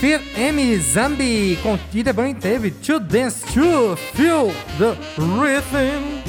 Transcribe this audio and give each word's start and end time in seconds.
Fear 0.00 0.22
M 0.36 0.78
Zambi 0.78 1.58
com 1.62 1.78
Tida 1.90 2.12
Bem 2.12 2.34
teve 2.34 2.70
To 2.70 2.98
Dance 2.98 3.44
To 3.52 3.96
Feel 4.14 4.54
the 4.78 4.96
Rhythm. 5.18 6.23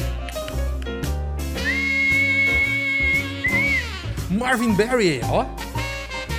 Marvin 4.36 4.74
Berry, 4.74 5.22
ó. 5.30 5.46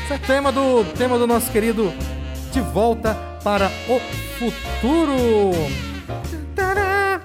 Esse 0.05 0.13
é 0.13 0.19
tema 0.19 0.53
do 0.53 0.85
tema 0.97 1.19
do 1.19 1.27
nosso 1.27 1.51
querido 1.51 1.93
De 2.53 2.61
Volta 2.61 3.15
para 3.43 3.71
o 3.89 3.99
Futuro. 4.39 5.51
Tadá. 6.55 7.21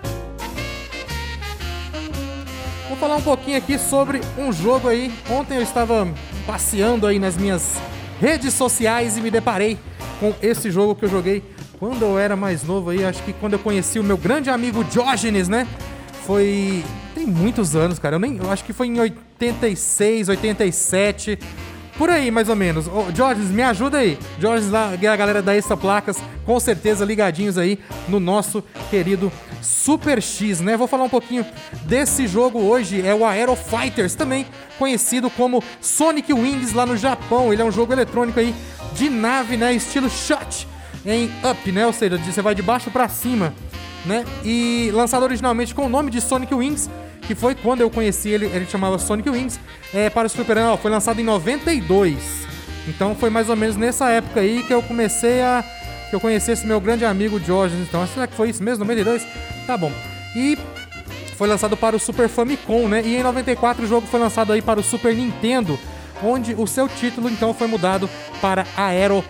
Vou 2.88 2.98
falar 2.98 3.18
um 3.18 3.22
pouquinho 3.22 3.58
aqui 3.58 3.78
sobre 3.78 4.22
um 4.38 4.52
jogo 4.52 4.88
aí. 4.88 5.14
Ontem 5.30 5.58
eu 5.58 5.62
estava 5.62 6.08
passeando 6.48 7.06
aí 7.06 7.20
nas 7.20 7.36
minhas 7.36 7.78
redes 8.20 8.54
sociais 8.54 9.18
e 9.18 9.22
me 9.22 9.30
deparei 9.30 9.78
com 10.20 10.34
esse 10.42 10.72
jogo 10.72 10.96
que 10.96 11.06
eu 11.06 11.10
joguei 11.10 11.44
quando 11.82 12.04
eu 12.04 12.20
era 12.20 12.36
mais 12.36 12.64
novo 12.64 12.92
aí, 12.92 13.04
acho 13.04 13.24
que 13.24 13.34
quando 13.34 13.54
eu 13.54 13.60
conheci 13.60 13.98
o 13.98 14.04
meu 14.04 14.16
grande 14.16 14.52
amigo 14.52 14.84
Diógenes, 14.84 15.50
né? 15.50 15.68
Foi 16.28 16.84
tem 17.16 17.26
muitos 17.26 17.76
anos, 17.76 17.98
cara. 17.98 18.18
Eu 18.18 18.20
nem, 18.20 18.38
eu 18.38 18.52
acho 18.52 18.64
que 18.64 18.72
foi 18.72 18.86
em 18.86 19.00
86, 19.42 20.30
87, 20.30 21.40
por 21.98 22.10
aí 22.12 22.30
mais 22.30 22.48
ou 22.48 22.56
menos. 22.56 22.88
Ô, 22.88 23.12
Diógenes, 23.12 23.50
me 23.50 23.64
ajuda 23.64 23.98
aí. 23.98 24.18
E 25.02 25.08
a 25.08 25.16
galera 25.16 25.42
da 25.42 25.56
Extra 25.56 25.76
Placas, 25.76 26.18
com 26.46 26.60
certeza 26.60 27.04
ligadinhos 27.04 27.58
aí 27.58 27.80
no 28.08 28.20
nosso 28.20 28.64
querido 28.92 29.32
Super 29.60 30.22
X, 30.22 30.62
né? 30.62 30.78
Vou 30.78 30.88
falar 30.88 31.06
um 31.06 31.10
pouquinho 31.10 31.44
desse 31.84 32.28
jogo 32.28 32.60
hoje, 32.60 33.06
é 33.06 33.16
o 33.16 33.26
Aero 33.26 33.56
Fighters, 33.56 34.14
também 34.14 34.46
conhecido 34.78 35.30
como 35.32 35.64
Sonic 35.80 36.32
Wings 36.32 36.74
lá 36.74 36.86
no 36.86 36.96
Japão. 36.96 37.52
Ele 37.52 37.64
é 37.64 37.66
um 37.66 37.72
jogo 37.72 37.94
eletrônico 37.94 38.40
aí 38.40 38.54
de 38.94 39.10
nave, 39.10 39.58
né? 39.58 39.74
Estilo 39.74 40.10
shot 40.10 40.68
em 41.04 41.32
up, 41.44 41.72
né? 41.72 41.88
Ou 41.88 41.94
seja, 41.94 42.18
você 42.18 42.42
vai 42.44 42.54
de 42.54 42.62
baixo 42.62 42.92
pra 42.92 43.10
cima, 43.10 43.56
né? 44.06 44.24
E 44.44 44.92
lançado 44.94 45.24
originalmente 45.24 45.74
com 45.74 45.88
o 45.88 45.90
nome 45.90 46.12
de 46.12 46.22
Sonic 46.22 46.54
Wings, 46.54 46.90
que 47.32 47.36
foi 47.36 47.56
quando 47.56 47.80
eu 47.80 47.90
conheci 47.90 48.28
ele, 48.28 48.46
ele 48.48 48.66
chamava 48.66 48.98
Sonic 48.98 49.30
Wings, 49.30 49.58
é, 49.94 50.10
para 50.10 50.28
o 50.28 50.30
Super 50.30 50.58
Nintendo, 50.58 50.78
foi 50.78 50.92
lançado 50.92 51.22
em 51.22 51.24
92. 51.24 52.46
Então 52.90 53.16
foi 53.16 53.30
mais 53.30 53.48
ou 53.48 53.56
menos 53.56 53.78
nessa 53.78 54.10
época 54.10 54.42
aí 54.42 54.64
que 54.64 54.74
eu 54.74 54.84
comecei 54.84 55.42
a 55.42 55.64
que 56.10 56.16
eu 56.16 56.20
conheci 56.20 56.52
esse 56.52 56.68
meu 56.68 56.82
grande 56.82 57.06
amigo 57.06 57.40
Diógenes. 57.40 57.88
Então, 57.88 58.06
será 58.06 58.28
que 58.28 58.36
foi 58.36 58.50
isso 58.50 58.62
mesmo, 58.62 58.84
92? 58.84 59.26
Tá 59.66 59.78
bom. 59.78 59.94
E 60.36 60.58
foi 61.38 61.48
lançado 61.48 61.78
para 61.78 61.96
o 61.96 62.00
Super 62.00 62.28
Famicom, 62.28 62.90
né? 62.90 63.02
E 63.02 63.16
em 63.16 63.24
94 63.24 63.86
o 63.86 63.88
jogo 63.88 64.06
foi 64.06 64.20
lançado 64.20 64.52
aí 64.52 64.62
para 64.62 64.78
o 64.78 64.84
Super 64.84 65.16
Nintendo, 65.16 65.80
onde 66.22 66.54
o 66.54 66.68
seu 66.68 66.90
título 66.90 67.30
então 67.30 67.54
foi 67.54 67.68
mudado 67.68 68.10
para 68.42 68.68
Aero 68.76 69.24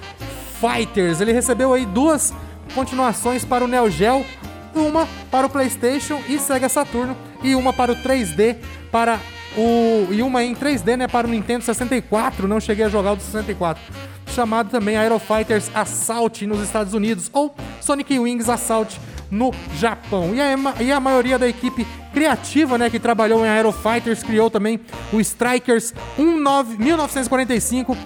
Fighters. 0.59 1.21
Ele 1.21 1.33
recebeu 1.33 1.71
aí 1.71 1.85
duas 1.85 2.33
continuações 2.73 3.45
para 3.45 3.63
o 3.63 3.67
Neo 3.67 3.91
Geo, 3.91 4.25
uma 4.73 5.07
para 5.29 5.45
o 5.45 5.49
PlayStation 5.51 6.19
e 6.27 6.39
Sega 6.39 6.67
Saturno 6.67 7.15
e 7.43 7.55
uma 7.55 7.73
para 7.73 7.91
o 7.91 7.95
3D 7.95 8.57
para 8.91 9.19
o 9.57 10.07
e 10.11 10.21
uma 10.21 10.43
em 10.43 10.55
3D, 10.55 10.97
né, 10.97 11.07
para 11.07 11.27
o 11.27 11.29
Nintendo 11.29 11.63
64. 11.63 12.47
Não 12.47 12.59
cheguei 12.59 12.85
a 12.85 12.89
jogar 12.89 13.13
o 13.13 13.15
do 13.15 13.21
64. 13.21 13.81
Chamado 14.27 14.69
também 14.69 14.95
Aero 14.95 15.19
Fighters 15.19 15.69
Assault 15.73 16.45
nos 16.45 16.61
Estados 16.61 16.93
Unidos 16.93 17.29
ou 17.33 17.53
Sonic 17.81 18.17
Wings 18.17 18.49
Assault 18.49 18.99
no 19.29 19.53
Japão. 19.77 20.33
E 20.35 20.41
a, 20.41 20.83
e 20.83 20.91
a 20.91 20.99
maioria 20.99 21.37
da 21.39 21.47
equipe 21.47 21.85
criativa, 22.13 22.77
né, 22.77 22.89
que 22.89 22.99
trabalhou 22.99 23.45
em 23.45 23.49
Aero 23.49 23.71
Fighters, 23.71 24.23
criou 24.23 24.49
também 24.49 24.79
o 25.11 25.19
Strikers 25.19 25.93
19, 26.17 26.77
1945. 26.77 27.97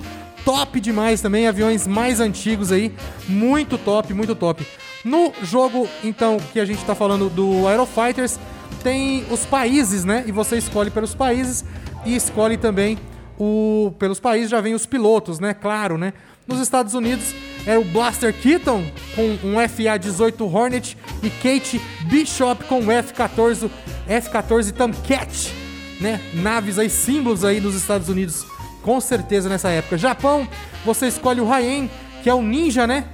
Top 0.44 0.80
demais 0.80 1.22
também, 1.22 1.48
aviões 1.48 1.88
mais 1.88 2.20
antigos 2.20 2.72
aí. 2.72 2.94
Muito 3.28 3.80
top, 3.80 4.14
muito 4.14 4.36
top. 4.36 4.66
No 5.04 5.34
jogo, 5.42 5.88
então, 6.04 6.38
que 6.54 6.60
a 6.60 6.66
gente 6.66 6.84
tá 6.86 6.94
falando 6.94 7.30
do 7.30 7.68
Aero 7.68 7.86
Fighters, 7.86 8.40
tem 8.84 9.26
os 9.32 9.46
países, 9.46 10.04
né? 10.04 10.24
E 10.28 10.32
você 10.32 10.58
escolhe 10.58 10.90
pelos 10.90 11.16
países 11.16 11.66
e 12.06 12.16
escolhe 12.16 12.58
também 12.58 12.98
o 13.38 13.94
pelos 14.00 14.20
países 14.20 14.50
já 14.50 14.62
vem 14.62 14.74
os 14.74 14.86
pilotos, 14.86 15.40
né? 15.40 15.54
Claro, 15.54 15.98
né? 15.98 16.14
Nos 16.48 16.60
Estados 16.60 16.94
Unidos 16.94 17.34
é 17.66 17.78
o 17.78 17.84
Blaster 17.84 18.34
Keaton 18.34 18.84
com 19.16 19.24
um 19.48 19.56
FA-18 19.56 20.54
Hornet 20.54 20.98
e 21.24 21.30
Kate 21.30 21.82
Bishop 22.08 22.64
com 22.66 22.80
o 22.82 22.92
F-14 22.92 23.70
F-14 24.08 24.72
Tomcat, 24.72 25.54
né? 26.00 26.22
Naves 26.36 26.78
aí 26.78 26.90
símbolos 26.90 27.44
aí 27.44 27.60
dos 27.60 27.76
Estados 27.76 28.10
Unidos, 28.10 28.46
com 28.84 29.02
certeza 29.02 29.50
nessa 29.50 29.70
época. 29.70 29.98
Japão, 29.98 30.48
você 30.86 31.08
escolhe 31.08 31.42
o 31.42 31.48
Raien, 31.48 31.90
que 32.22 32.30
é 32.30 32.34
o 32.34 32.42
Ninja, 32.42 32.86
né? 32.86 33.06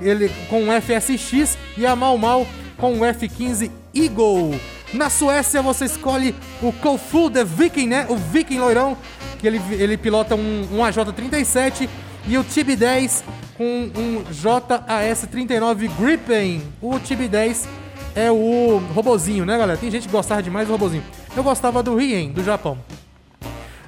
Ele 0.00 0.30
com 0.48 0.68
o 0.68 0.80
FSX 0.80 1.58
e 1.76 1.84
a 1.84 1.96
Mau 1.96 2.16
Mau 2.16 2.46
com 2.76 3.00
o 3.00 3.04
F-15 3.04 3.70
Eagle. 3.94 4.60
Na 4.96 5.10
Suécia 5.10 5.60
você 5.60 5.84
escolhe 5.84 6.34
o 6.62 6.72
Kofu 6.72 7.30
The 7.30 7.44
Viking, 7.44 7.86
né? 7.86 8.06
O 8.08 8.16
Viking 8.16 8.58
loirão, 8.58 8.96
que 9.38 9.46
ele, 9.46 9.60
ele 9.72 9.98
pilota 9.98 10.34
um, 10.34 10.66
um 10.72 10.82
AJ-37 10.82 11.86
e 12.26 12.38
o 12.38 12.42
TB-10 12.42 13.22
com 13.58 13.90
um 13.94 14.24
JAS-39 14.32 15.90
Gripen. 15.98 16.62
O 16.80 16.92
TB-10 16.92 17.66
é 18.14 18.30
o 18.32 18.80
robozinho, 18.94 19.44
né, 19.44 19.58
galera? 19.58 19.78
Tem 19.78 19.90
gente 19.90 20.06
que 20.06 20.12
gostava 20.12 20.42
demais 20.42 20.66
do 20.66 20.72
robozinho. 20.72 21.04
Eu 21.36 21.42
gostava 21.42 21.82
do 21.82 21.94
Rien, 21.94 22.32
do 22.32 22.42
Japão. 22.42 22.78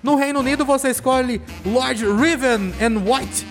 No 0.03 0.15
Reino 0.15 0.41
Unido 0.41 0.63
você 0.67 0.91
escolhe 0.91 1.41
Lord 1.65 2.05
Riven 2.05 2.75
and 2.83 2.99
White, 3.11 3.47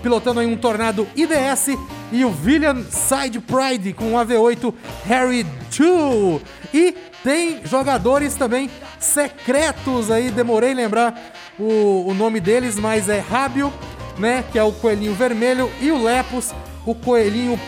pilotando 0.00 0.38
aí 0.38 0.46
um 0.46 0.56
Tornado 0.56 1.08
IDS 1.16 1.76
e 2.12 2.24
o 2.24 2.34
William 2.44 2.82
Side 2.84 3.40
Pride 3.40 3.92
com 3.92 4.14
o 4.14 4.16
AV8 4.16 4.74
Harry 5.04 5.44
2. 5.44 6.42
E 6.72 6.94
tem 7.22 7.64
jogadores 7.64 8.34
também 8.34 8.70
secretos 8.98 10.10
aí, 10.10 10.30
demorei 10.30 10.74
lembrar 10.74 11.14
o, 11.58 12.08
o 12.08 12.14
nome 12.14 12.40
deles, 12.40 12.76
mas 12.76 13.08
é 13.08 13.18
Rábio, 13.18 13.72
né, 14.18 14.44
que 14.50 14.58
é 14.58 14.62
o 14.62 14.72
coelhinho 14.72 15.14
vermelho, 15.14 15.70
e 15.80 15.90
o 15.90 16.02
Lepus, 16.02 16.54
o 16.86 16.94
coelhinho 16.94 17.58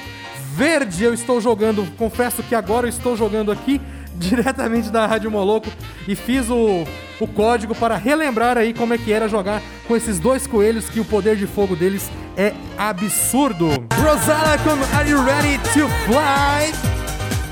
verde. 0.54 1.04
Eu 1.04 1.14
estou 1.14 1.40
jogando, 1.40 1.86
confesso 1.96 2.42
que 2.42 2.54
agora 2.54 2.86
eu 2.86 2.90
estou 2.90 3.16
jogando 3.16 3.52
aqui 3.52 3.80
diretamente 4.16 4.90
da 4.90 5.06
Rádio 5.06 5.30
Moloco 5.30 5.68
e 6.06 6.14
fiz 6.14 6.48
o, 6.50 6.84
o 7.20 7.26
código 7.26 7.74
para 7.74 7.96
relembrar 7.96 8.58
aí 8.58 8.72
como 8.74 8.94
é 8.94 8.98
que 8.98 9.12
era 9.12 9.28
jogar 9.28 9.62
com 9.86 9.96
esses 9.96 10.18
dois 10.18 10.46
coelhos 10.46 10.88
que 10.88 11.00
o 11.00 11.04
poder 11.04 11.36
de 11.36 11.46
fogo 11.46 11.76
deles 11.76 12.10
é 12.36 12.52
absurdo. 12.76 13.68
Rosala 13.94 14.58
com 14.58 14.96
Are 14.96 15.08
You 15.08 15.22
Ready 15.22 15.58
to 15.72 15.88
Fly? 16.06 16.92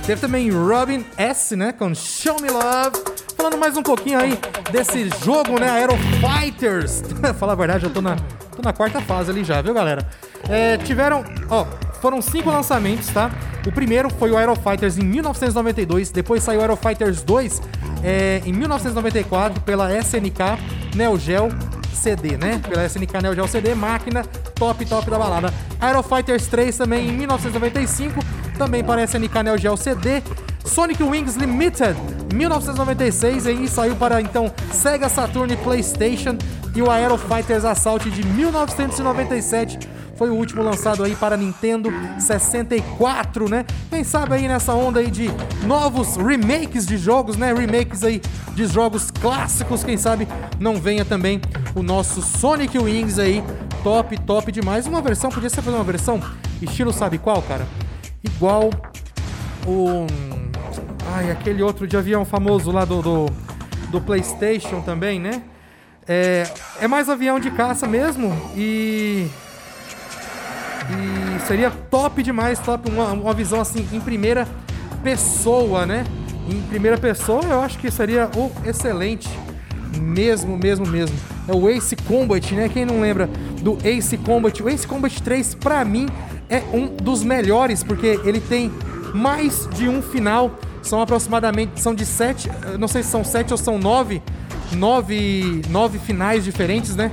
Teve 0.07 0.21
também 0.21 0.51
Robin 0.51 1.05
S, 1.17 1.55
né, 1.55 1.73
com 1.73 1.95
Show 1.95 2.41
Me 2.41 2.51
Love. 2.51 2.99
Falando 3.37 3.57
mais 3.57 3.77
um 3.77 3.83
pouquinho 3.83 4.19
aí 4.19 4.39
desse 4.73 5.09
jogo, 5.25 5.59
né, 5.59 5.71
Aero 5.71 5.95
Fighters. 6.21 7.03
Falar 7.39 7.53
a 7.53 7.57
verdade, 7.57 7.85
eu 7.85 7.91
tô 7.91 8.01
na, 8.01 8.17
tô 8.55 8.63
na 8.63 8.73
quarta 8.73 9.01
fase 9.01 9.31
ali 9.31 9.45
já, 9.45 9.63
viu, 9.63 9.73
galera? 9.73 10.07
É, 10.49 10.77
tiveram, 10.79 11.25
ó, 11.49 11.65
foram 12.01 12.21
cinco 12.21 12.51
lançamentos, 12.51 13.09
tá? 13.09 13.31
O 13.67 13.73
primeiro 13.73 14.09
foi 14.11 14.31
o 14.31 14.37
Aero 14.37 14.55
Fighters 14.57 14.97
em 14.97 15.05
1992, 15.05 16.11
depois 16.11 16.43
saiu 16.43 16.61
o 16.61 16.63
Aero 16.63 16.77
Fighters 16.77 17.23
2 17.23 17.61
é, 18.03 18.43
em 18.47 18.53
1994 18.53 19.61
pela 19.63 19.97
SNK 19.99 20.59
Neo 20.95 21.19
Geo 21.19 21.49
CD, 21.93 22.39
né? 22.39 22.61
Pela 22.67 22.87
SNK 22.87 23.21
Neo 23.23 23.35
Geo 23.35 23.47
CD, 23.47 23.75
máquina 23.75 24.25
top, 24.55 24.85
top 24.87 25.11
da 25.11 25.19
balada. 25.19 25.53
Aero 25.81 26.03
Fighters 26.03 26.47
3 26.47 26.77
também 26.77 27.09
em 27.09 27.13
1995, 27.13 28.21
também 28.57 28.83
para 28.83 29.05
SNK 29.05 29.43
Neo 29.43 29.59
Geo 29.59 29.77
CD. 29.77 30.23
Sonic 30.65 31.03
Wings 31.03 31.37
Limited, 31.37 31.97
1996, 32.33 33.47
e 33.47 33.67
saiu 33.67 33.97
para 33.97 34.21
então 34.21 34.53
Sega 34.73 35.09
Saturn 35.09 35.53
e 35.53 35.57
PlayStation. 35.57 36.37
E 36.75 36.81
o 36.81 36.91
Aero 36.91 37.19
Fighters 37.19 37.65
Assault 37.65 38.09
de 38.09 38.25
1997 38.25 39.79
foi 40.21 40.29
o 40.29 40.35
último 40.35 40.63
lançado 40.63 41.03
aí 41.03 41.17
para 41.17 41.35
Nintendo 41.35 41.91
64, 42.19 43.49
né? 43.49 43.65
Quem 43.89 44.05
sabe 44.05 44.35
aí 44.35 44.47
nessa 44.47 44.75
onda 44.75 45.01
aí 45.01 45.11
de 45.11 45.31
novos 45.65 46.17
remakes 46.17 46.85
de 46.85 46.99
jogos, 46.99 47.39
né? 47.39 47.55
Remakes 47.55 48.05
aí 48.05 48.21
de 48.55 48.67
jogos 48.67 49.11
clássicos, 49.11 49.83
quem 49.83 49.97
sabe 49.97 50.29
não 50.59 50.75
venha 50.75 51.07
também 51.07 51.41
o 51.75 51.83
nosso 51.83 52.21
Sonic 52.21 52.79
Wings 52.79 53.19
aí, 53.19 53.43
top, 53.83 54.21
top 54.21 54.53
demais. 54.53 54.87
Uma 54.87 55.01
versão, 55.01 55.31
podia 55.31 55.49
ser 55.49 55.63
fazer 55.63 55.79
uma 55.79 55.85
versão 55.85 56.21
estilo 56.61 56.93
sabe 56.93 57.17
qual, 57.17 57.41
cara? 57.41 57.67
Igual 58.23 58.69
o... 59.67 60.07
Ai, 61.15 61.31
aquele 61.31 61.63
outro 61.63 61.87
de 61.87 61.97
avião 61.97 62.27
famoso 62.27 62.71
lá 62.71 62.85
do, 62.85 63.01
do, 63.01 63.27
do 63.89 64.03
PlayStation 64.03 64.83
também, 64.83 65.19
né? 65.19 65.43
É, 66.07 66.47
é 66.79 66.87
mais 66.87 67.09
avião 67.09 67.41
de 67.41 67.51
caça 67.51 67.87
mesmo 67.87 68.31
e 68.55 69.31
e 70.91 71.47
seria 71.47 71.71
top 71.71 72.23
demais, 72.23 72.59
top, 72.59 72.91
uma, 72.91 73.13
uma 73.13 73.35
visão 73.35 73.61
assim 73.61 73.87
em 73.93 74.01
primeira 74.01 74.47
pessoa, 75.03 75.87
né? 75.87 76.05
Em 76.49 76.61
primeira 76.63 76.99
pessoa 76.99 77.43
eu 77.45 77.61
acho 77.61 77.79
que 77.79 77.91
seria 77.91 78.29
o 78.37 78.51
excelente. 78.67 79.29
Mesmo, 79.99 80.57
mesmo, 80.57 80.87
mesmo. 80.87 81.17
É 81.49 81.53
o 81.53 81.69
Ace 81.69 81.97
Combat, 81.97 82.55
né? 82.55 82.69
Quem 82.69 82.85
não 82.85 83.01
lembra 83.01 83.29
do 83.61 83.77
Ace 83.85 84.17
Combat? 84.17 84.63
O 84.63 84.69
Ace 84.69 84.87
Combat 84.87 85.21
3, 85.23 85.55
pra 85.57 85.85
mim, 85.85 86.09
é 86.49 86.63
um 86.73 86.87
dos 86.87 87.25
melhores, 87.25 87.83
porque 87.83 88.21
ele 88.25 88.41
tem 88.41 88.71
mais 89.15 89.69
de 89.75 89.89
um 89.89 90.01
final. 90.01 90.59
São 90.83 91.01
aproximadamente, 91.01 91.81
são 91.81 91.95
de 91.95 92.07
sete, 92.07 92.51
não 92.79 92.89
sei 92.89 93.03
se 93.03 93.11
são 93.11 93.23
sete 93.23 93.53
ou 93.53 93.59
são 93.59 93.79
nove, 93.79 94.23
nove, 94.73 95.61
nove 95.69 95.99
finais 95.99 96.45
diferentes, 96.45 96.97
né? 96.97 97.11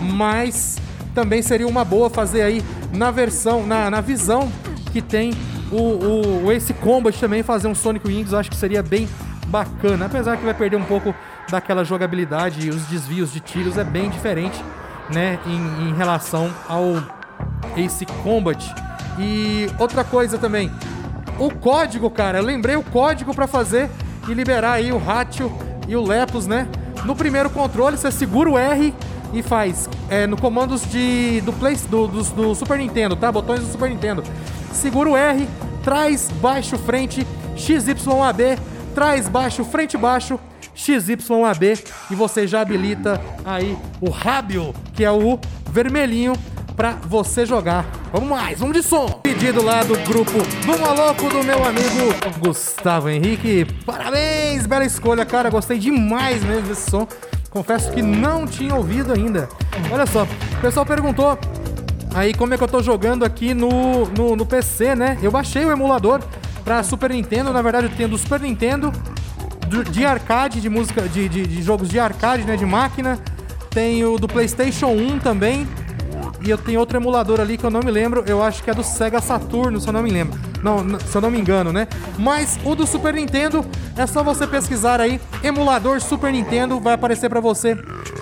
Mas 0.00 0.78
também 1.14 1.42
seria 1.42 1.66
uma 1.66 1.84
boa 1.84 2.08
fazer 2.08 2.42
aí 2.42 2.62
na 2.92 3.10
versão, 3.10 3.66
na, 3.66 3.90
na 3.90 4.00
visão 4.00 4.50
que 4.92 5.00
tem 5.00 5.32
o, 5.70 6.44
o, 6.44 6.52
Ace 6.52 6.74
Combat 6.74 7.18
também, 7.18 7.42
fazer 7.42 7.68
um 7.68 7.74
Sonic 7.74 8.06
Wings, 8.06 8.32
eu 8.32 8.38
acho 8.38 8.50
que 8.50 8.56
seria 8.56 8.82
bem 8.82 9.08
bacana. 9.46 10.06
Apesar 10.06 10.36
que 10.36 10.44
vai 10.44 10.54
perder 10.54 10.76
um 10.76 10.84
pouco 10.84 11.14
daquela 11.48 11.84
jogabilidade 11.84 12.66
e 12.66 12.70
os 12.70 12.82
desvios 12.86 13.32
de 13.32 13.40
tiros 13.40 13.78
é 13.78 13.84
bem 13.84 14.10
diferente, 14.10 14.62
né, 15.12 15.38
em, 15.46 15.88
em 15.88 15.94
relação 15.94 16.50
ao 16.68 16.94
Ace 17.76 18.06
Combat. 18.22 18.74
E 19.18 19.68
outra 19.78 20.02
coisa 20.02 20.38
também, 20.38 20.70
o 21.38 21.50
código, 21.50 22.10
cara, 22.10 22.38
eu 22.38 22.44
lembrei 22.44 22.76
o 22.76 22.82
código 22.82 23.34
para 23.34 23.46
fazer 23.46 23.90
e 24.28 24.34
liberar 24.34 24.72
aí 24.72 24.92
o 24.92 24.98
Ratio 24.98 25.52
e 25.88 25.96
o 25.96 26.02
Lepus, 26.02 26.46
né? 26.46 26.68
No 27.04 27.16
primeiro 27.16 27.48
controle, 27.50 27.96
você 27.96 28.10
segura 28.10 28.50
o 28.50 28.58
R 28.58 28.94
e 29.32 29.42
faz 29.42 29.88
é, 30.08 30.26
no 30.26 30.36
comandos 30.36 30.82
de, 30.90 31.40
do, 31.42 31.52
Play, 31.52 31.76
do, 31.88 32.06
do, 32.06 32.22
do, 32.22 32.54
Super 32.54 32.78
Nintendo, 32.78 33.16
tá? 33.16 33.30
Botões 33.30 33.60
do 33.60 33.66
Super 33.66 33.90
Nintendo. 33.90 34.22
Segura 34.72 35.10
o 35.10 35.16
R, 35.16 35.48
traz 35.82 36.30
baixo 36.40 36.78
frente, 36.78 37.26
XYAB, 37.56 38.58
traz 38.94 39.28
baixo 39.28 39.64
frente 39.64 39.96
baixo, 39.96 40.38
XYAB 40.74 41.78
e 42.10 42.14
você 42.14 42.46
já 42.46 42.60
habilita 42.60 43.20
aí 43.44 43.76
o 44.00 44.10
Rábio, 44.10 44.74
que 44.94 45.04
é 45.04 45.10
o 45.10 45.38
vermelhinho 45.70 46.32
para 46.80 46.92
você 46.92 47.44
jogar. 47.44 47.84
Vamos 48.10 48.30
mais, 48.30 48.58
vamos 48.58 48.74
de 48.74 48.82
som. 48.82 49.06
Pedido 49.22 49.62
lá 49.62 49.82
do 49.82 49.96
grupo 49.98 50.32
do 50.32 50.78
maluco 50.78 51.28
do 51.28 51.44
meu 51.44 51.62
amigo 51.62 52.38
Gustavo 52.38 53.10
Henrique. 53.10 53.66
Parabéns, 53.84 54.66
bela 54.66 54.86
escolha, 54.86 55.26
cara. 55.26 55.50
Gostei 55.50 55.78
demais 55.78 56.42
mesmo 56.42 56.68
desse 56.68 56.90
som. 56.90 57.06
Confesso 57.50 57.90
que 57.90 58.00
não 58.00 58.46
tinha 58.46 58.74
ouvido 58.74 59.12
ainda. 59.12 59.48
Olha 59.90 60.06
só, 60.06 60.22
o 60.22 60.60
pessoal 60.60 60.86
perguntou 60.86 61.36
aí 62.14 62.32
como 62.32 62.54
é 62.54 62.56
que 62.56 62.62
eu 62.62 62.68
tô 62.68 62.80
jogando 62.80 63.24
aqui 63.24 63.52
no, 63.52 64.06
no, 64.06 64.36
no 64.36 64.46
PC, 64.46 64.94
né? 64.94 65.18
Eu 65.20 65.32
baixei 65.32 65.64
o 65.64 65.72
emulador 65.72 66.20
para 66.64 66.82
Super 66.84 67.10
Nintendo, 67.10 67.52
na 67.52 67.60
verdade 67.60 67.86
eu 67.86 67.90
tenho 67.90 68.08
do 68.08 68.16
Super 68.18 68.40
Nintendo, 68.40 68.92
de 69.90 70.04
arcade, 70.04 70.60
de 70.60 70.68
música, 70.68 71.02
de, 71.02 71.28
de, 71.28 71.46
de, 71.46 71.62
jogos 71.62 71.88
de 71.88 71.98
arcade, 71.98 72.44
né? 72.44 72.56
De 72.56 72.64
máquina. 72.64 73.18
Tenho 73.70 74.18
do 74.18 74.26
PlayStation 74.28 74.88
1 74.88 75.18
também. 75.18 75.66
E 76.42 76.50
eu 76.50 76.58
tenho 76.58 76.80
outro 76.80 76.96
emulador 76.96 77.40
ali 77.40 77.58
que 77.58 77.64
eu 77.64 77.70
não 77.70 77.80
me 77.80 77.90
lembro, 77.90 78.24
eu 78.26 78.42
acho 78.42 78.62
que 78.62 78.70
é 78.70 78.74
do 78.74 78.82
Sega 78.82 79.20
Saturno, 79.20 79.78
se 79.78 79.88
eu 79.88 79.92
não 79.92 80.02
me 80.02 80.10
lembro. 80.10 80.38
Não, 80.62 80.98
se 81.00 81.16
eu 81.16 81.20
não 81.20 81.30
me 81.30 81.38
engano, 81.38 81.72
né? 81.72 81.86
Mas 82.18 82.58
o 82.64 82.74
do 82.74 82.86
Super 82.86 83.14
Nintendo 83.14 83.64
é 83.96 84.06
só 84.06 84.22
você 84.22 84.46
pesquisar 84.46 85.00
aí 85.00 85.20
emulador 85.42 86.00
Super 86.00 86.32
Nintendo, 86.32 86.80
vai 86.80 86.94
aparecer 86.94 87.28
para 87.28 87.40
você 87.40 87.76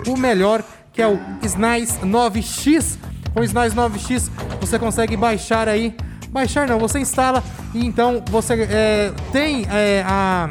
o 0.06 0.16
melhor, 0.16 0.62
que 0.92 1.02
é 1.02 1.08
o 1.08 1.18
SNES 1.42 2.00
9X. 2.02 2.98
Com 3.34 3.40
o 3.40 3.44
SNES 3.44 3.74
9X 3.74 4.30
você 4.60 4.78
consegue 4.78 5.16
baixar 5.16 5.68
aí, 5.68 5.94
baixar 6.30 6.66
não, 6.68 6.78
você 6.78 6.98
instala 6.98 7.42
e 7.74 7.84
então 7.84 8.22
você 8.30 8.54
é, 8.54 9.12
tem 9.32 9.66
é, 9.70 10.04
a 10.06 10.50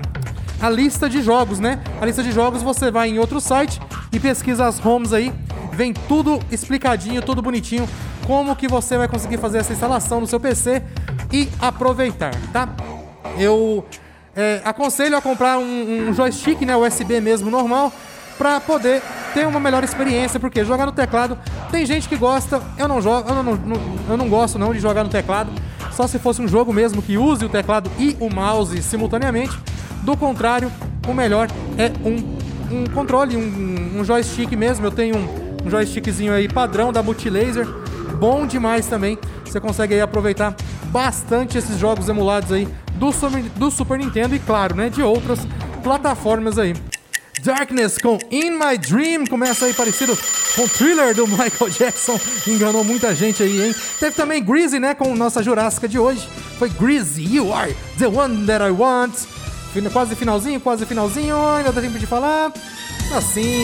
a 0.60 0.72
lista 0.72 1.08
de 1.08 1.22
jogos, 1.22 1.60
né? 1.60 1.80
A 2.02 2.06
lista 2.06 2.24
de 2.24 2.32
jogos 2.32 2.64
você 2.64 2.90
vai 2.90 3.10
em 3.10 3.20
outro 3.20 3.40
site 3.40 3.80
e 4.12 4.20
pesquisa 4.20 4.66
as 4.66 4.80
ROMs 4.80 5.14
aí 5.14 5.32
Vem 5.78 5.94
tudo 5.94 6.40
explicadinho, 6.52 7.22
tudo 7.22 7.40
bonitinho, 7.40 7.88
como 8.26 8.56
que 8.56 8.68
você 8.68 8.98
vai 8.98 9.08
conseguir 9.08 9.38
fazer 9.38 9.60
essa 9.60 9.72
instalação 9.72 10.20
no 10.20 10.26
seu 10.26 10.40
PC 10.40 10.82
e 11.32 11.50
aproveitar, 11.60 12.34
tá? 12.52 12.70
Eu 13.38 13.86
é, 14.36 14.62
aconselho 14.64 15.18
a 15.18 15.22
comprar 15.22 15.58
um, 15.58 16.10
um 16.10 16.14
joystick, 16.14 16.62
né, 16.62 16.76
USB 16.76 17.20
mesmo, 17.22 17.50
normal, 17.50 17.92
para 18.38 18.60
poder 18.60 19.02
ter 19.34 19.48
uma 19.48 19.60
melhor 19.60 19.84
experiência, 19.84 20.40
porque 20.40 20.64
jogar 20.64 20.86
no 20.86 20.92
teclado 20.92 21.38
tem 21.72 21.86
gente 21.86 22.08
que 22.08 22.16
gosta, 22.16 22.62
eu 22.78 22.88
não 22.88 23.02
jogo, 23.02 23.30
eu 23.30 23.36
não, 23.36 23.44
não, 23.56 23.82
eu 24.10 24.18
não 24.18 24.30
gosto 24.30 24.58
não 24.58 24.74
de 24.74 24.80
jogar 24.80 25.04
no 25.04 25.10
teclado, 25.10 25.52
só 25.92 26.08
se 26.08 26.20
fosse 26.20 26.42
um 26.42 26.48
jogo 26.48 26.72
mesmo 26.72 27.02
que 27.02 27.18
use 27.18 27.44
o 27.44 27.50
teclado 27.50 27.92
e 27.98 28.16
o 28.20 28.30
mouse 28.30 28.82
simultaneamente. 28.84 29.58
Do 30.04 30.16
contrário, 30.16 30.72
o 31.08 31.14
melhor 31.14 31.50
é 31.78 31.92
um, 32.08 32.76
um 32.76 32.86
controle, 32.94 33.36
um, 33.36 34.00
um 34.00 34.06
joystick 34.06 34.52
mesmo. 34.56 34.86
Eu 34.86 34.92
tenho 34.92 35.18
um 35.18 35.48
um 35.68 35.70
joystickzinho 35.70 36.34
aí 36.34 36.48
padrão 36.48 36.94
da 36.94 37.04
Multilaser, 37.04 37.68
bom 38.18 38.48
demais 38.48 38.88
também. 38.88 39.18
Você 39.44 39.60
consegue 39.60 39.94
aí 39.94 40.02
aproveitar 40.02 40.56
bastante 40.88 41.58
esses 41.58 41.78
jogos 41.80 42.10
emulados 42.10 42.52
aí 42.52 42.68
do, 42.96 43.12
do 43.56 43.72
Super 43.72 44.00
Nintendo 44.00 44.36
e 44.36 44.40
claro, 44.40 44.76
né, 44.76 44.90
de 44.90 45.02
outras 45.02 45.40
plataformas 45.84 46.58
aí. 46.58 46.74
Darkness 47.44 47.98
com 47.98 48.18
In 48.32 48.52
My 48.52 48.78
Dream 48.78 49.26
começa 49.28 49.66
aí 49.66 49.74
parecido 49.74 50.18
com 50.56 50.64
o 50.64 50.70
Thriller 50.70 51.16
do 51.16 51.28
Michael 51.30 51.70
Jackson, 51.70 52.20
enganou 52.48 52.84
muita 52.84 53.14
gente 53.14 53.44
aí, 53.44 53.68
hein? 53.68 53.76
Teve 54.00 54.16
também 54.16 54.44
Greasy, 54.44 54.80
né, 54.80 54.96
com 54.96 55.16
nossa 55.16 55.44
Jurássica 55.44 55.88
de 55.88 56.00
hoje. 56.00 56.28
Foi 56.58 56.70
Greasy, 56.70 57.36
You 57.36 57.54
Are 57.54 57.76
the 57.98 58.08
One 58.08 58.46
That 58.46 58.64
I 58.66 58.72
Want. 58.72 59.14
Quase 59.94 60.16
finalzinho, 60.16 60.60
quase 60.60 60.88
finalzinho, 60.88 61.38
ainda 61.50 61.72
dá 61.72 61.80
tempo 61.80 62.00
de 62.00 62.08
falar. 62.08 62.52
Assim, 63.16 63.64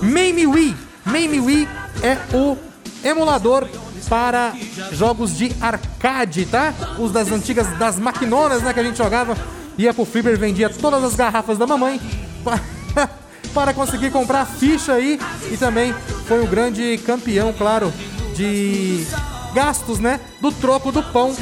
MameWii. 0.00 0.76
MameWii 1.04 1.68
é 2.02 2.16
o 2.36 2.56
emulador 3.02 3.66
para 4.08 4.54
jogos 4.92 5.36
de 5.36 5.52
arcade, 5.60 6.46
tá? 6.46 6.72
Os 6.98 7.12
das 7.12 7.30
antigas, 7.30 7.66
das 7.78 7.98
maquinonas, 7.98 8.62
né, 8.62 8.72
que 8.72 8.80
a 8.80 8.84
gente 8.84 8.98
jogava. 8.98 9.36
Ia 9.76 9.94
pro 9.94 10.04
Flipper, 10.04 10.36
vendia 10.36 10.68
todas 10.68 11.04
as 11.04 11.14
garrafas 11.14 11.56
da 11.56 11.66
mamãe 11.66 12.00
para 13.54 13.72
conseguir 13.72 14.10
comprar 14.10 14.44
ficha 14.44 14.94
aí. 14.94 15.20
E 15.52 15.56
também 15.56 15.94
foi 16.26 16.42
o 16.42 16.46
grande 16.46 16.98
campeão, 17.06 17.52
claro, 17.52 17.92
de 18.34 19.06
gastos, 19.54 19.98
né? 19.98 20.20
Do 20.40 20.50
troco 20.50 20.90
do 20.90 21.02
pão 21.02 21.34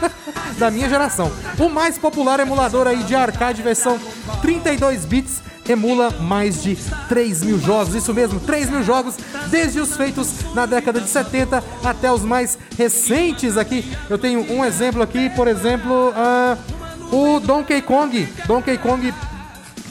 da 0.58 0.70
minha 0.70 0.88
geração. 0.88 1.32
O 1.58 1.68
mais 1.68 1.96
popular 1.96 2.40
emulador 2.40 2.86
aí 2.86 3.02
de 3.04 3.14
arcade 3.14 3.62
versão 3.62 3.98
32 4.42 5.04
bits 5.04 5.47
emula 5.68 6.10
mais 6.10 6.62
de 6.62 6.76
3 7.08 7.42
mil 7.42 7.58
jogos, 7.58 7.94
isso 7.94 8.12
mesmo, 8.14 8.40
3 8.40 8.70
mil 8.70 8.82
jogos, 8.82 9.16
desde 9.48 9.80
os 9.80 9.96
feitos 9.96 10.54
na 10.54 10.66
década 10.66 11.00
de 11.00 11.08
70 11.08 11.62
até 11.84 12.12
os 12.12 12.22
mais 12.22 12.58
recentes 12.76 13.56
aqui. 13.56 13.84
Eu 14.08 14.18
tenho 14.18 14.40
um 14.52 14.64
exemplo 14.64 15.02
aqui, 15.02 15.30
por 15.30 15.46
exemplo, 15.48 16.10
uh, 16.10 17.14
o 17.14 17.40
Donkey 17.40 17.82
Kong, 17.82 18.28
Donkey 18.46 18.78
Kong 18.78 19.12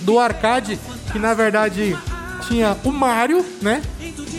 do 0.02 0.20
arcade, 0.20 0.80
que 1.12 1.20
na 1.20 1.34
verdade 1.34 1.98
tinha 2.48 2.78
o 2.84 2.92
Mario, 2.92 3.46
né? 3.62 3.82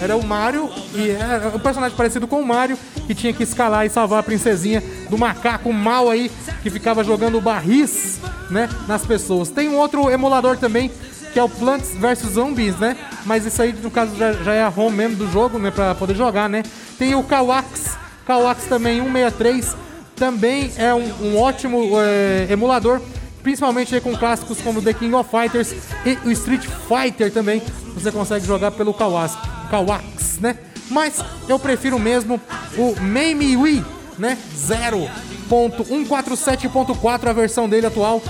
Era 0.00 0.16
o 0.16 0.24
Mario 0.24 0.70
e 0.94 1.10
era 1.10 1.48
um 1.48 1.58
personagem 1.58 1.96
parecido 1.96 2.26
com 2.26 2.40
o 2.40 2.46
Mario 2.46 2.78
que 3.06 3.14
tinha 3.14 3.32
que 3.32 3.42
escalar 3.42 3.84
e 3.84 3.90
salvar 3.90 4.20
a 4.20 4.22
princesinha 4.22 4.82
do 5.10 5.18
macaco 5.18 5.72
mal 5.72 6.08
aí 6.08 6.30
que 6.62 6.70
ficava 6.70 7.02
jogando 7.02 7.40
barris, 7.40 8.20
né, 8.50 8.68
nas 8.86 9.04
pessoas. 9.04 9.50
Tem 9.50 9.68
um 9.68 9.76
outro 9.76 10.10
emulador 10.10 10.56
também 10.56 10.90
que 11.32 11.38
é 11.38 11.42
o 11.42 11.48
Plants 11.48 11.94
vs 11.94 12.34
Zombies, 12.34 12.76
né? 12.78 12.96
Mas 13.24 13.44
isso 13.44 13.60
aí, 13.60 13.72
no 13.72 13.90
caso, 13.90 14.16
já, 14.16 14.32
já 14.32 14.54
é 14.54 14.62
a 14.62 14.68
ROM 14.68 14.90
mesmo 14.90 15.16
do 15.16 15.30
jogo, 15.30 15.58
né? 15.58 15.70
Pra 15.70 15.94
poder 15.94 16.16
jogar, 16.16 16.48
né? 16.48 16.62
Tem 16.98 17.14
o 17.14 17.22
Kawax, 17.22 17.96
Kawax 18.26 18.64
também 18.64 19.00
163, 19.00 19.76
também 20.16 20.72
é 20.76 20.92
um, 20.92 21.12
um 21.22 21.38
ótimo 21.38 21.92
é, 22.00 22.48
emulador, 22.50 23.00
principalmente 23.42 24.00
com 24.00 24.16
clássicos 24.16 24.60
como 24.60 24.82
The 24.82 24.92
King 24.92 25.14
of 25.14 25.30
Fighters 25.30 25.72
e 26.04 26.18
o 26.26 26.32
Street 26.32 26.66
Fighter 26.66 27.32
também, 27.32 27.62
você 27.94 28.10
consegue 28.10 28.44
jogar 28.46 28.72
pelo 28.72 28.92
Kawax, 28.92 29.38
Kawax 29.70 30.40
né? 30.40 30.58
Mas 30.90 31.22
eu 31.48 31.58
prefiro 31.58 31.98
mesmo 31.98 32.38
o 32.76 32.94
Mame 33.00 33.56
Wii, 33.56 33.82
né? 34.18 34.36
0.147.4 34.56 37.28
a 37.28 37.32
versão 37.32 37.66
dele 37.68 37.86
atual 37.86 38.20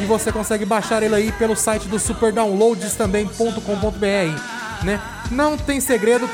e 0.00 0.06
você 0.06 0.32
consegue 0.32 0.64
baixar 0.64 1.02
ele 1.02 1.14
aí 1.14 1.32
pelo 1.32 1.56
site 1.56 1.88
do 1.88 1.98
superdownloads.com.br, 1.98 4.84
né? 4.84 5.00
Não 5.30 5.56
tem 5.56 5.80
segredo 5.80 6.28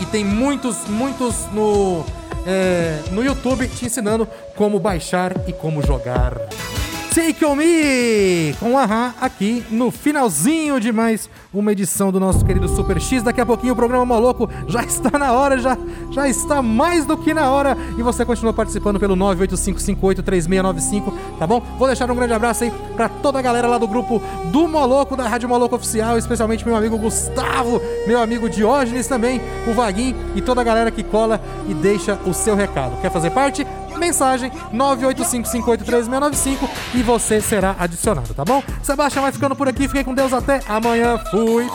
e 0.00 0.06
tem 0.06 0.24
muitos, 0.24 0.88
muitos 0.88 1.46
no, 1.52 2.04
é, 2.46 2.98
no 3.10 3.22
YouTube 3.22 3.68
te 3.68 3.86
ensinando 3.86 4.26
como 4.56 4.80
baixar 4.80 5.32
e 5.46 5.52
como 5.52 5.82
jogar. 5.82 6.34
Take 7.20 7.44
On 7.44 7.54
Me 7.54 8.54
com 8.58 8.78
Ahá 8.78 9.12
aqui 9.20 9.62
no 9.70 9.90
finalzinho 9.90 10.80
de 10.80 10.90
mais 10.90 11.28
uma 11.52 11.70
edição 11.70 12.10
do 12.10 12.18
nosso 12.18 12.42
querido 12.46 12.66
Super 12.66 12.98
X. 12.98 13.22
Daqui 13.22 13.42
a 13.42 13.46
pouquinho 13.46 13.74
o 13.74 13.76
programa 13.76 14.06
Maluco 14.06 14.48
já 14.66 14.82
está 14.82 15.18
na 15.18 15.30
hora, 15.32 15.58
já, 15.58 15.76
já 16.10 16.26
está 16.26 16.62
mais 16.62 17.04
do 17.04 17.18
que 17.18 17.34
na 17.34 17.50
hora. 17.50 17.76
E 17.98 18.02
você 18.02 18.24
continua 18.24 18.54
participando 18.54 18.98
pelo 18.98 19.14
985583695, 19.16 21.12
tá 21.38 21.46
bom? 21.46 21.60
Vou 21.78 21.86
deixar 21.86 22.10
um 22.10 22.14
grande 22.14 22.32
abraço 22.32 22.64
aí 22.64 22.72
para 22.96 23.10
toda 23.10 23.38
a 23.38 23.42
galera 23.42 23.68
lá 23.68 23.76
do 23.76 23.86
grupo 23.86 24.22
do 24.50 24.66
Moloco, 24.66 25.14
da 25.14 25.28
Rádio 25.28 25.46
Moloco 25.46 25.76
Oficial, 25.76 26.16
especialmente 26.16 26.64
meu 26.64 26.74
amigo 26.74 26.96
Gustavo, 26.96 27.82
meu 28.06 28.18
amigo 28.22 28.48
Diógenes 28.48 29.06
também, 29.06 29.42
o 29.70 29.74
Vaguinho 29.74 30.16
e 30.34 30.40
toda 30.40 30.62
a 30.62 30.64
galera 30.64 30.90
que 30.90 31.02
cola 31.02 31.38
e 31.68 31.74
deixa 31.74 32.18
o 32.24 32.32
seu 32.32 32.56
recado. 32.56 32.98
Quer 33.02 33.10
fazer 33.10 33.28
parte? 33.30 33.66
Mensagem 33.98 34.50
985583695 34.74 36.68
e 36.94 37.02
você 37.02 37.40
será 37.40 37.76
adicionado, 37.78 38.34
tá 38.34 38.44
bom? 38.44 38.62
Sebastião 38.82 39.22
vai 39.22 39.32
ficando 39.32 39.54
por 39.54 39.68
aqui, 39.68 39.86
fiquem 39.86 40.04
com 40.04 40.14
Deus 40.14 40.32
até 40.32 40.60
amanhã. 40.68 41.18
Fui. 41.30 41.70